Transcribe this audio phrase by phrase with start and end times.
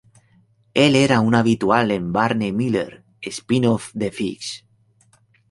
[0.73, 4.65] Él era un habitual en "Barney Miller" spinoff de "Fish".